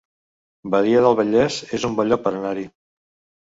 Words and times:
Badia 0.75 1.03
del 1.07 1.17
Vallès 1.19 1.59
es 1.79 1.85
un 1.91 1.95
bon 2.01 2.11
lloc 2.15 2.25
per 2.25 2.33
anar-hi 2.39 2.67